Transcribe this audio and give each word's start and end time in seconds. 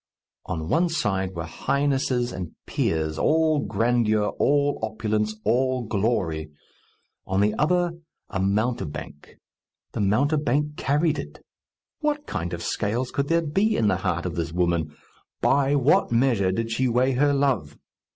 On 0.47 0.67
one 0.67 0.89
side 0.89 1.35
were 1.35 1.45
highnesses 1.45 2.31
and 2.31 2.55
peers, 2.65 3.19
all 3.19 3.59
grandeur, 3.59 4.29
all 4.39 4.79
opulence, 4.81 5.35
all 5.43 5.83
glory; 5.83 6.49
on 7.27 7.39
the 7.39 7.53
other, 7.59 7.91
a 8.27 8.39
mountebank. 8.39 9.37
The 9.91 10.01
mountebank 10.01 10.75
carried 10.75 11.19
it! 11.19 11.45
What 11.99 12.25
kind 12.25 12.51
of 12.51 12.63
scales 12.63 13.11
could 13.11 13.27
there 13.27 13.43
be 13.45 13.77
in 13.77 13.89
the 13.89 13.97
heart 13.97 14.25
of 14.25 14.33
this 14.33 14.51
woman? 14.51 14.91
By 15.39 15.75
what 15.75 16.11
measure 16.11 16.51
did 16.51 16.71
she 16.71 16.87
weigh 16.87 17.11
her 17.11 17.31
love? 17.31 17.77